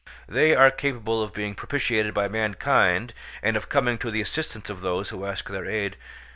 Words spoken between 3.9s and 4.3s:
to the